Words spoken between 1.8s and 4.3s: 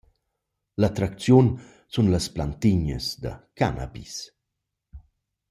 sun las plantinas da cannabis.